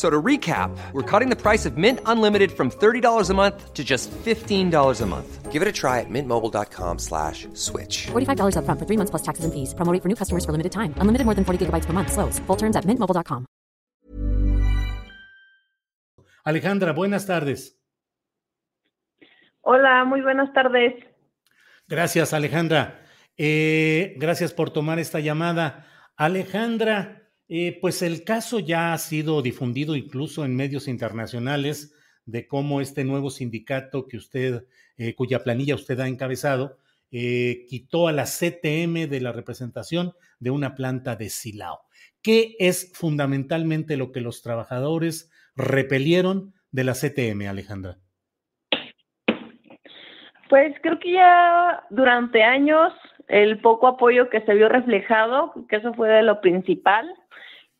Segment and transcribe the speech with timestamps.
[0.00, 3.84] So to recap, we're cutting the price of Mint Unlimited from $30 a month to
[3.84, 4.72] just $15
[5.02, 5.52] a month.
[5.52, 8.06] Give it a try at mintmobile.com slash switch.
[8.06, 9.74] $45 up front for three months plus taxes and fees.
[9.74, 10.94] Promo rate for new customers for limited time.
[11.02, 12.12] Unlimited more than 40 gigabytes per month.
[12.12, 12.38] Slows.
[12.46, 13.44] Full terms at mintmobile.com.
[16.46, 17.76] Alejandra, buenas tardes.
[19.60, 20.94] Hola, muy buenas tardes.
[21.88, 23.02] Gracias, Alejandra.
[23.36, 25.86] Eh, gracias por tomar esta llamada.
[26.16, 27.20] Alejandra,
[27.52, 31.92] eh, pues el caso ya ha sido difundido incluso en medios internacionales
[32.24, 36.78] de cómo este nuevo sindicato que usted, eh, cuya planilla usted ha encabezado,
[37.10, 41.80] eh, quitó a la CTM de la representación de una planta de Silao.
[42.22, 47.98] ¿Qué es fundamentalmente lo que los trabajadores repelieron de la CTM, Alejandra?
[50.48, 52.92] Pues creo que ya durante años
[53.26, 57.12] el poco apoyo que se vio reflejado, que eso fue de lo principal,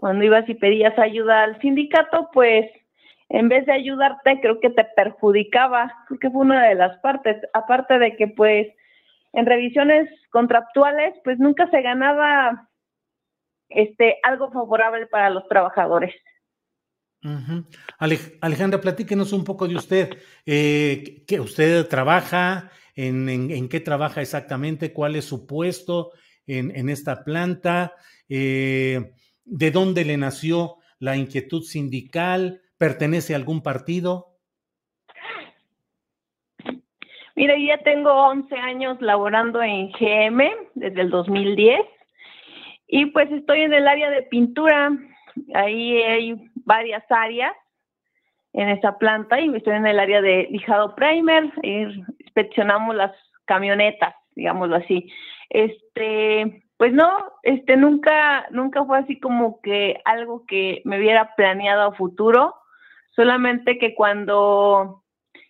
[0.01, 2.70] cuando ibas y pedías ayuda al sindicato, pues
[3.29, 7.37] en vez de ayudarte, creo que te perjudicaba, creo que fue una de las partes,
[7.53, 8.67] aparte de que pues
[9.34, 12.69] en revisiones contractuales, pues nunca se ganaba
[13.69, 16.14] este algo favorable para los trabajadores.
[18.41, 20.17] Alejandra, platíquenos un poco de usted.
[20.47, 22.70] Eh, ¿qué, ¿Usted trabaja?
[22.97, 24.92] En, en, qué trabaja exactamente?
[24.95, 26.13] ¿Cuál es su puesto
[26.47, 27.92] en, en esta planta?
[28.29, 29.13] Eh,
[29.52, 32.62] ¿De dónde le nació la inquietud sindical?
[32.78, 34.36] ¿Pertenece a algún partido?
[37.34, 41.80] Mira, ya tengo 11 años laborando en GM desde el 2010
[42.86, 44.96] y pues estoy en el área de pintura.
[45.55, 47.52] Ahí hay varias áreas
[48.52, 53.11] en esa planta y estoy en el área de lijado primer inspeccionamos las
[53.46, 55.11] camionetas, digámoslo así.
[55.48, 61.83] Este, pues no, este nunca, nunca fue así como que algo que me hubiera planeado
[61.83, 62.55] a futuro,
[63.14, 65.05] solamente que cuando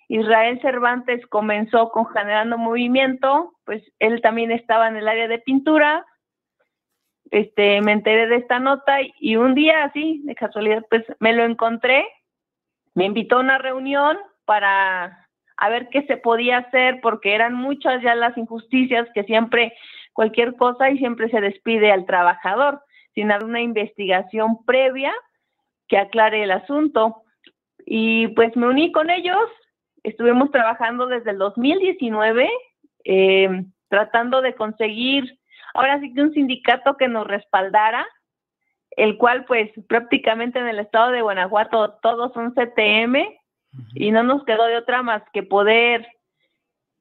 [0.09, 6.05] Israel Cervantes comenzó con generando movimiento, pues él también estaba en el área de pintura,
[7.31, 11.45] este, me enteré de esta nota y un día así, de casualidad, pues me lo
[11.45, 12.09] encontré,
[12.95, 18.03] me invitó a una reunión para a ver qué se podía hacer, porque eran muchas
[18.03, 19.75] ya las injusticias que siempre
[20.13, 22.83] cualquier cosa y siempre se despide al trabajador
[23.15, 25.13] sin haber una investigación previa
[25.89, 27.23] que aclare el asunto.
[27.85, 29.49] Y pues me uní con ellos,
[30.03, 32.49] estuvimos trabajando desde el 2019,
[33.05, 35.39] eh, tratando de conseguir,
[35.75, 38.07] ahora sí que un sindicato que nos respaldara,
[38.93, 43.17] el cual pues prácticamente en el estado de Guanajuato todos son CTM
[43.95, 46.07] y no nos quedó de otra más que poder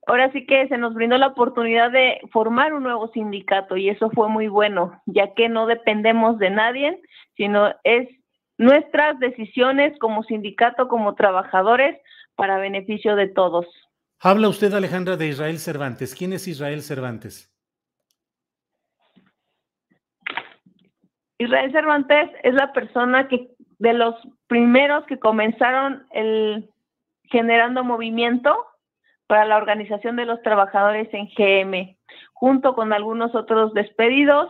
[0.09, 4.09] ahora sí que se nos brindó la oportunidad de formar un nuevo sindicato y eso
[4.09, 6.99] fue muy bueno, ya que no dependemos de nadie,
[7.37, 8.09] sino es
[8.57, 11.95] nuestras decisiones como sindicato, como trabajadores,
[12.35, 13.67] para beneficio de todos.
[14.19, 16.15] Habla usted, Alejandra, de Israel Cervantes.
[16.15, 17.53] ¿Quién es Israel Cervantes?
[21.37, 24.15] Israel Cervantes es la persona que de los
[24.47, 26.69] primeros que comenzaron el
[27.25, 28.65] generando movimiento
[29.29, 31.95] para la organización de los trabajadores en GM,
[32.33, 34.49] junto con algunos otros despedidos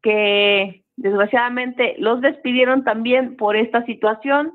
[0.00, 4.54] que desgraciadamente los despidieron también por esta situación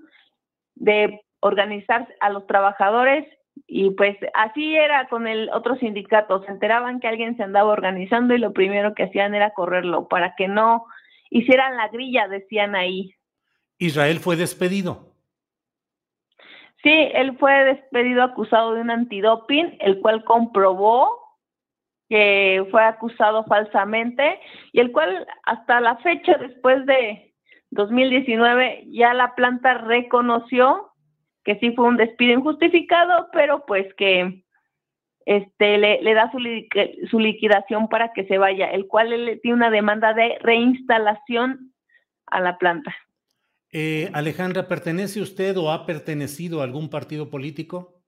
[0.73, 3.27] de organizar a los trabajadores
[3.67, 8.33] y pues así era con el otro sindicato, se enteraban que alguien se andaba organizando
[8.33, 10.85] y lo primero que hacían era correrlo para que no
[11.29, 13.13] hicieran la grilla, decían ahí.
[13.77, 15.12] Israel fue despedido.
[16.83, 21.23] Sí, él fue despedido acusado de un antidoping, el cual comprobó
[22.09, 24.39] que fue acusado falsamente
[24.73, 27.33] y el cual hasta la fecha, después de
[27.71, 30.91] 2019, ya la planta reconoció
[31.43, 34.43] que sí fue un despido injustificado, pero pues que
[35.25, 36.39] este le, da su,
[37.09, 41.73] su liquidación para que se vaya, el cual le tiene una demanda de reinstalación
[42.27, 42.93] a la planta.
[43.75, 48.03] Eh, Alejandra, ¿pertenece usted o ha pertenecido a algún partido político?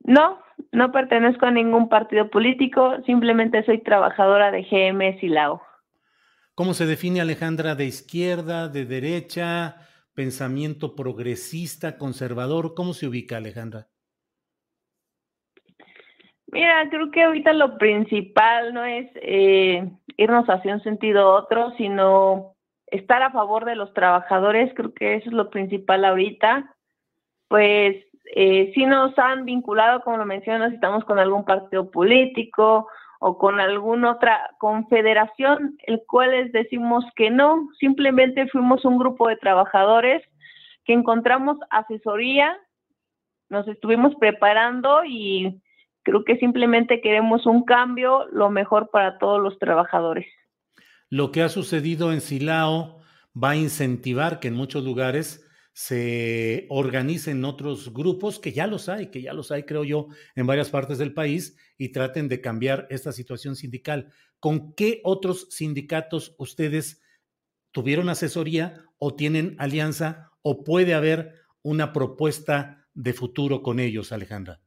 [0.00, 0.38] No,
[0.72, 5.60] no pertenezco a ningún partido político, simplemente soy trabajadora de GM Silao.
[6.54, 9.76] ¿Cómo se define Alejandra de izquierda, de derecha,
[10.14, 12.72] pensamiento progresista, conservador?
[12.74, 13.88] ¿Cómo se ubica Alejandra?
[16.46, 21.72] Mira, creo que ahorita lo principal no es eh, irnos hacia un sentido u otro,
[21.76, 22.56] sino
[22.92, 24.72] estar a favor de los trabajadores.
[24.74, 26.74] Creo que eso es lo principal ahorita.
[27.48, 27.96] Pues
[28.34, 32.86] eh, si nos han vinculado, como lo mencionas, estamos con algún partido político
[33.18, 39.28] o con alguna otra confederación, el cual les decimos que no, simplemente fuimos un grupo
[39.28, 40.22] de trabajadores
[40.84, 42.58] que encontramos asesoría,
[43.48, 45.62] nos estuvimos preparando y
[46.02, 50.26] creo que simplemente queremos un cambio, lo mejor para todos los trabajadores.
[51.12, 53.02] Lo que ha sucedido en Silao
[53.36, 55.44] va a incentivar que en muchos lugares
[55.74, 60.06] se organicen otros grupos, que ya los hay, que ya los hay, creo yo,
[60.36, 64.10] en varias partes del país, y traten de cambiar esta situación sindical.
[64.40, 67.02] ¿Con qué otros sindicatos ustedes
[67.72, 74.61] tuvieron asesoría o tienen alianza o puede haber una propuesta de futuro con ellos, Alejandra?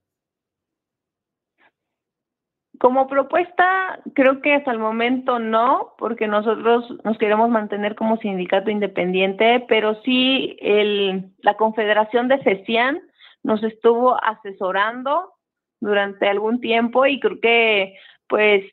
[2.79, 8.69] Como propuesta, creo que hasta el momento no, porque nosotros nos queremos mantener como sindicato
[8.69, 13.01] independiente, pero sí el, la Confederación de CECIAN
[13.43, 15.33] nos estuvo asesorando
[15.79, 17.95] durante algún tiempo y creo que
[18.27, 18.63] pues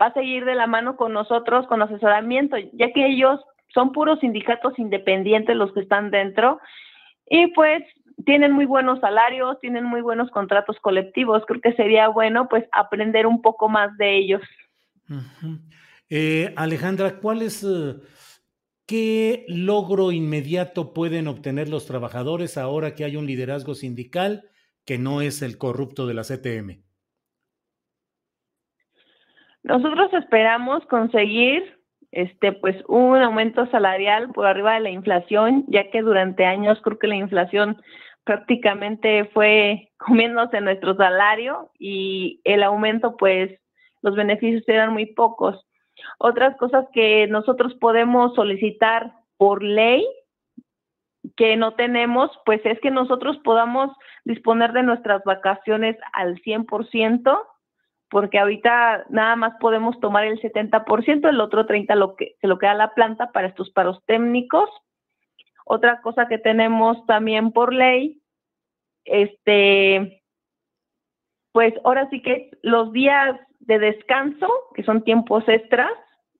[0.00, 3.40] va a seguir de la mano con nosotros con asesoramiento, ya que ellos
[3.74, 6.58] son puros sindicatos independientes los que están dentro.
[7.28, 7.82] Y pues
[8.24, 11.42] tienen muy buenos salarios, tienen muy buenos contratos colectivos.
[11.46, 14.42] Creo que sería bueno pues aprender un poco más de ellos.
[16.08, 17.94] Eh, Alejandra, ¿cuál es, eh,
[18.86, 24.44] qué logro inmediato pueden obtener los trabajadores ahora que hay un liderazgo sindical
[24.84, 26.82] que no es el corrupto de la CTM?
[29.62, 31.81] Nosotros esperamos conseguir
[32.12, 36.98] este pues un aumento salarial por arriba de la inflación, ya que durante años creo
[36.98, 37.82] que la inflación
[38.24, 43.50] prácticamente fue comiéndose nuestro salario y el aumento pues
[44.02, 45.66] los beneficios eran muy pocos.
[46.18, 50.06] Otras cosas que nosotros podemos solicitar por ley
[51.36, 53.90] que no tenemos, pues es que nosotros podamos
[54.24, 57.38] disponer de nuestras vacaciones al 100%,
[58.12, 62.58] porque ahorita nada más podemos tomar el 70%, el otro 30% lo que, se lo
[62.58, 64.68] queda la planta para estos paros técnicos.
[65.64, 68.20] Otra cosa que tenemos también por ley,
[69.06, 70.22] este,
[71.52, 75.90] pues ahora sí que los días de descanso, que son tiempos extras,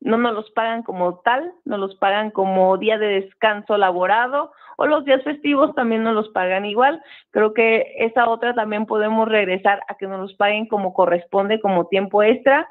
[0.05, 4.87] no nos los pagan como tal, nos los pagan como día de descanso laborado o
[4.87, 7.01] los días festivos también nos los pagan igual.
[7.31, 11.87] Creo que esa otra también podemos regresar a que nos los paguen como corresponde, como
[11.87, 12.69] tiempo extra.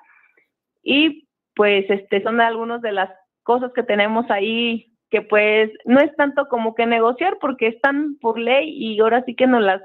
[0.83, 3.09] Y pues este son algunas de las
[3.43, 8.39] cosas que tenemos ahí que pues no es tanto como que negociar porque están por
[8.39, 9.81] ley y ahora sí que nos las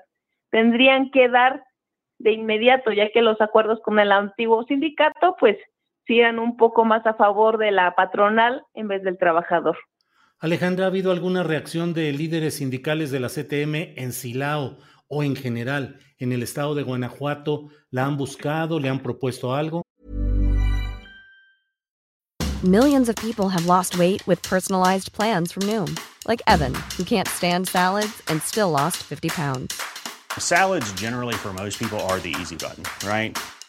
[0.51, 1.65] tendrían que dar
[2.19, 5.59] de inmediato, ya que los acuerdos con el antiguo sindicato pues
[6.07, 9.77] sigan un poco más a favor de la patronal en vez del trabajador.
[10.39, 15.35] Alejandra, ¿ha habido alguna reacción de líderes sindicales de la CTM en Silao o en
[15.35, 17.69] general en el estado de Guanajuato?
[17.91, 18.79] ¿La han buscado?
[18.79, 19.83] ¿Le han propuesto algo?
[22.63, 27.29] Millions of people have lost weight with personalized plans from Noom, like Evan, who can't
[27.29, 29.81] stand salads and still lost 50 pounds.
[30.39, 33.37] Salads generally for most people are the easy button, right?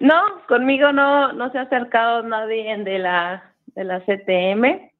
[0.00, 4.90] No, conmigo no, no se ha acercado nadie de la, de la CTM,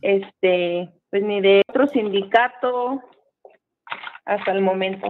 [0.00, 3.02] este, pues ni de otro sindicato
[4.24, 5.08] hasta el momento.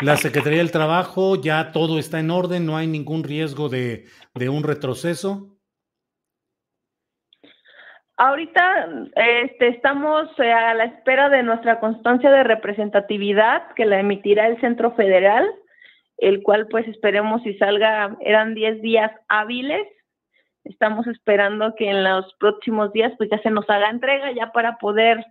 [0.00, 4.48] La Secretaría del Trabajo, ya todo está en orden, no hay ningún riesgo de, de
[4.48, 5.56] un retroceso.
[8.16, 14.46] Ahorita este, estamos eh, a la espera de nuestra constancia de representatividad que la emitirá
[14.46, 15.46] el Centro Federal,
[16.20, 19.86] el cual pues esperemos si salga, eran 10 días hábiles.
[20.64, 24.78] Estamos esperando que en los próximos días pues ya se nos haga entrega ya para
[24.78, 25.24] poder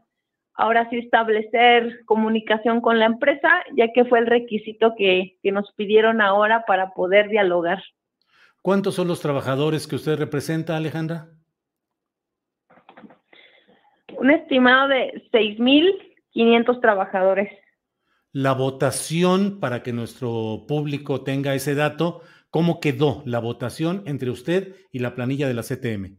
[0.55, 5.71] ahora sí establecer comunicación con la empresa, ya que fue el requisito que, que nos
[5.73, 7.81] pidieron ahora para poder dialogar.
[8.61, 11.29] ¿Cuántos son los trabajadores que usted representa, Alejandra?
[14.19, 17.51] un estimado de 6.500 trabajadores.
[18.31, 24.75] La votación, para que nuestro público tenga ese dato, ¿cómo quedó la votación entre usted
[24.91, 26.17] y la planilla de la CTM?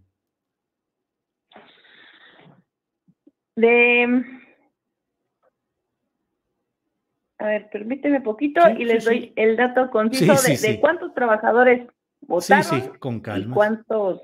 [3.57, 4.25] De...
[7.39, 11.89] A ver, permíteme poquito y les doy el dato conciso de, cuántos trabajadores
[12.21, 12.65] votaron.
[12.65, 13.47] Sí, sí, con calma.
[13.47, 14.21] Y cuántos.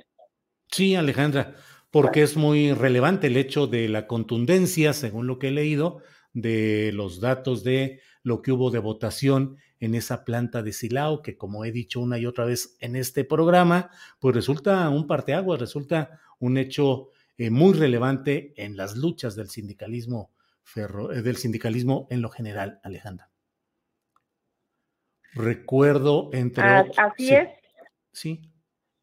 [0.69, 1.55] Sí, Alejandra
[1.97, 6.02] porque es muy relevante el hecho de la contundencia, según lo que he leído,
[6.37, 11.38] de los datos de lo que hubo de votación en esa planta de Silao, que
[11.38, 13.90] como he dicho una y otra vez en este programa,
[14.21, 20.31] pues resulta un parteaguas, resulta un hecho eh, muy relevante en las luchas del sindicalismo
[20.62, 23.31] ferro, eh, del sindicalismo en lo general, Alejandra.
[25.33, 27.49] Recuerdo entre Así es.
[28.12, 28.43] Sí.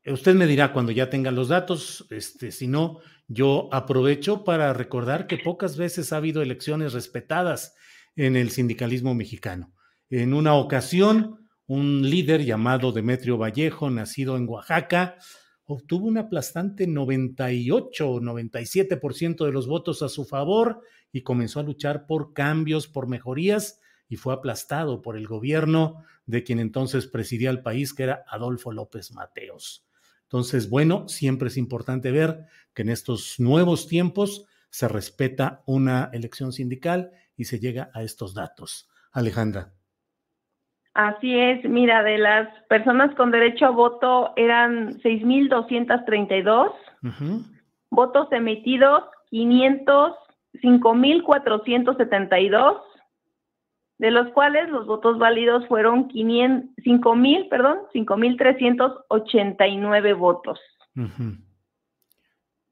[0.06, 5.28] Usted me dirá cuando ya tenga los datos, este, si no, yo aprovecho para recordar
[5.28, 7.76] que pocas veces ha habido elecciones respetadas
[8.16, 9.74] en el sindicalismo mexicano.
[10.10, 15.18] En una ocasión, un líder llamado Demetrio Vallejo, nacido en Oaxaca,
[15.66, 21.64] obtuvo un aplastante 98 o 97% de los votos a su favor y comenzó a
[21.64, 27.50] luchar por cambios, por mejorías y fue aplastado por el gobierno de quien entonces presidía
[27.50, 29.88] el país, que era Adolfo López Mateos.
[30.34, 36.52] Entonces, bueno, siempre es importante ver que en estos nuevos tiempos se respeta una elección
[36.52, 38.90] sindical y se llega a estos datos.
[39.12, 39.74] Alejandra.
[40.96, 46.72] Así es, mira, de las personas con derecho a voto eran 6.232,
[47.92, 50.14] votos emitidos 500,
[50.64, 52.82] 5.472,
[53.98, 60.60] de los cuales los votos válidos fueron 5 mil, perdón, 5.389 votos.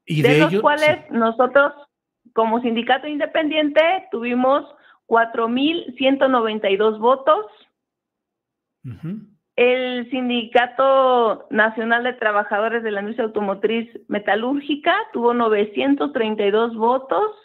[0.04, 1.72] ¿Y de, los cuales nosotros,
[2.32, 4.64] como sindicato independiente, tuvimos
[5.06, 7.46] 4.192 votos.
[9.54, 17.36] El Sindicato Nacional de Trabajadores de la Industria Automotriz Metalúrgica tuvo 932 votos.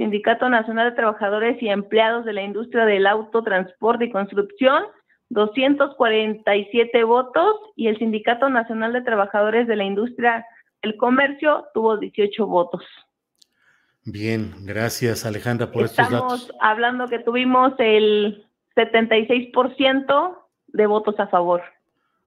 [0.00, 4.84] Sindicato Nacional de Trabajadores y Empleados de la Industria del Autotransporte y Construcción,
[5.28, 10.46] 247 votos, y el Sindicato Nacional de Trabajadores de la Industria
[10.82, 12.82] del Comercio tuvo 18 votos.
[14.06, 16.40] Bien, gracias Alejandra por estos datos.
[16.44, 20.38] Estamos hablando que tuvimos el 76%
[20.68, 21.62] de votos a favor.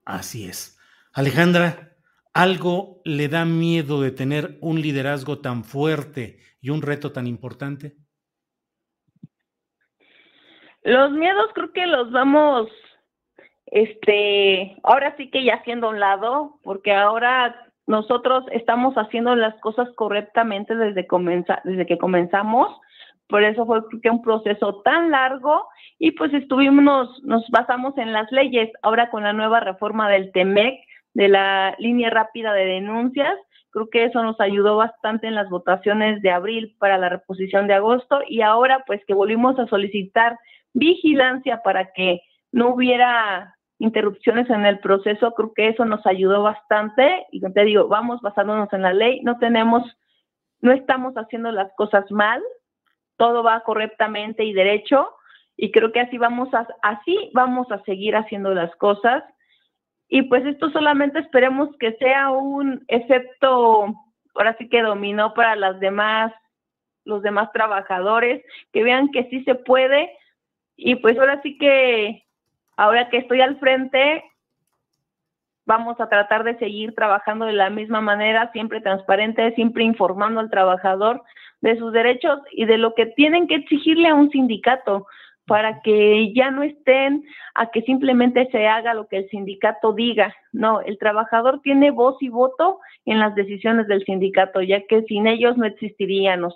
[0.04, 0.78] Así es.
[1.12, 1.90] Alejandra,
[2.34, 7.94] ¿algo le da miedo de tener un liderazgo tan fuerte y un reto tan importante?
[10.82, 12.68] Los miedos creo que los vamos,
[13.66, 19.54] este, ahora sí que ya haciendo a un lado, porque ahora nosotros estamos haciendo las
[19.60, 21.06] cosas correctamente desde,
[21.86, 22.80] que comenzamos.
[23.28, 25.66] Por eso fue un proceso tan largo
[25.98, 28.70] y pues estuvimos, nos basamos en las leyes.
[28.82, 30.80] Ahora con la nueva reforma del TEMEC,
[31.14, 33.36] de la línea rápida de denuncias,
[33.74, 37.74] Creo que eso nos ayudó bastante en las votaciones de abril para la reposición de
[37.74, 38.20] agosto.
[38.28, 40.38] Y ahora pues que volvimos a solicitar
[40.74, 47.26] vigilancia para que no hubiera interrupciones en el proceso, creo que eso nos ayudó bastante.
[47.32, 49.82] Y te digo, vamos basándonos en la ley, no tenemos,
[50.60, 52.40] no estamos haciendo las cosas mal,
[53.16, 55.08] todo va correctamente y derecho.
[55.56, 59.24] Y creo que así vamos a, así vamos a seguir haciendo las cosas
[60.08, 63.94] y pues esto solamente esperemos que sea un efecto,
[64.34, 66.32] ahora sí que dominó para las demás,
[67.04, 70.10] los demás trabajadores, que vean que sí se puede.
[70.76, 72.24] Y pues ahora sí que,
[72.76, 74.24] ahora que estoy al frente,
[75.66, 80.50] vamos a tratar de seguir trabajando de la misma manera, siempre transparente, siempre informando al
[80.50, 81.22] trabajador
[81.60, 85.06] de sus derechos y de lo que tienen que exigirle a un sindicato.
[85.46, 87.24] Para que ya no estén
[87.54, 90.34] a que simplemente se haga lo que el sindicato diga.
[90.52, 95.26] No, el trabajador tiene voz y voto en las decisiones del sindicato, ya que sin
[95.26, 96.54] ellos no existiríamos.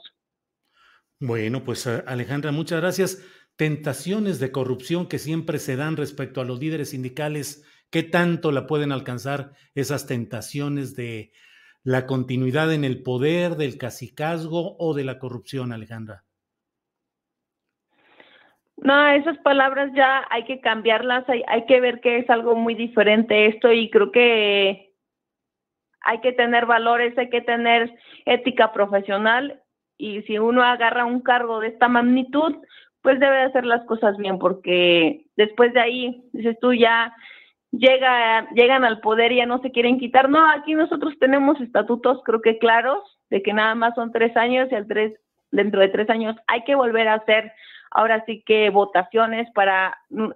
[1.21, 3.25] Bueno, pues eh, Alejandra, muchas gracias.
[3.57, 8.67] Tentaciones de corrupción que siempre se dan respecto a los líderes sindicales, ¿qué tanto la
[8.67, 11.33] pueden alcanzar esas tentaciones de
[11.83, 16.25] la continuidad en el poder, del cacicazgo o de la corrupción, Alejandra?
[18.81, 22.75] No, esas palabras ya hay que cambiarlas, hay, hay que ver que es algo muy
[22.75, 24.93] diferente esto y creo que
[26.03, 27.93] hay que tener valores, hay que tener
[28.25, 29.61] ética profesional
[29.97, 32.55] y si uno agarra un cargo de esta magnitud,
[33.03, 37.13] pues debe hacer las cosas bien porque después de ahí, dices tú ya
[37.73, 40.31] llega, llegan al poder y ya no se quieren quitar.
[40.31, 44.69] No, aquí nosotros tenemos estatutos creo que claros de que nada más son tres años
[44.71, 45.15] y al tres,
[45.51, 47.53] dentro de tres años hay que volver a hacer
[47.91, 50.31] ahora sí que votaciones para mm,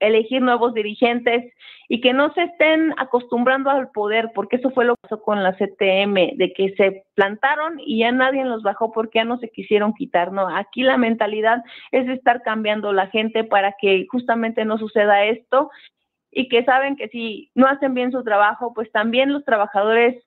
[0.00, 1.52] elegir nuevos dirigentes
[1.88, 5.42] y que no se estén acostumbrando al poder, porque eso fue lo que pasó con
[5.42, 9.50] la CTM, de que se plantaron y ya nadie los bajó porque ya no se
[9.50, 10.48] quisieron quitar, ¿no?
[10.48, 15.70] Aquí la mentalidad es estar cambiando la gente para que justamente no suceda esto
[16.30, 20.22] y que saben que si no hacen bien su trabajo, pues también los trabajadores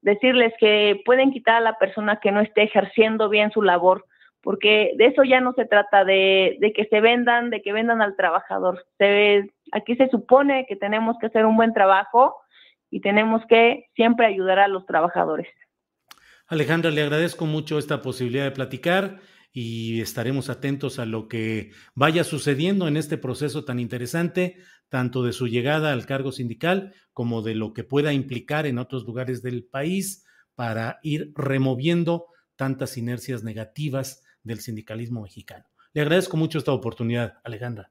[0.00, 4.04] decirles que pueden quitar a la persona que no esté ejerciendo bien su labor,
[4.42, 8.16] porque de eso ya no se trata de, que se vendan, de que vendan al
[8.16, 8.84] trabajador.
[8.98, 12.36] Se, aquí se supone que tenemos que hacer un buen trabajo
[12.90, 15.48] y tenemos que siempre ayudar a los trabajadores.
[16.48, 19.20] Alejandra, le agradezco mucho esta posibilidad de platicar
[19.52, 24.56] y estaremos atentos a lo que vaya sucediendo en este proceso tan interesante,
[24.88, 29.04] tanto de su llegada al cargo sindical como de lo que pueda implicar en otros
[29.04, 35.64] lugares del país para ir removiendo tantas inercias negativas del sindicalismo mexicano.
[35.92, 37.90] Le agradezco mucho esta oportunidad, Alejandra.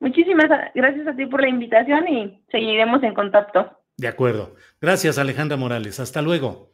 [0.00, 3.78] Muchísimas gracias a ti por la invitación y seguiremos en contacto.
[3.96, 4.56] De acuerdo.
[4.80, 6.00] Gracias, Alejandra Morales.
[6.00, 6.72] Hasta luego.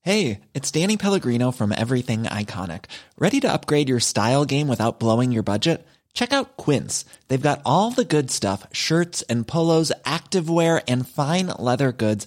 [0.00, 2.86] Hey, it's Danny Pellegrino from Everything Iconic.
[3.18, 5.86] ¿Ready to upgrade your style game without blowing your budget?
[6.12, 7.04] Check out Quince.
[7.28, 12.26] They've got all the good stuff shirts and polos, activewear, and fine leather goods